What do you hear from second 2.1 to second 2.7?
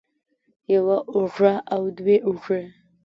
اوږې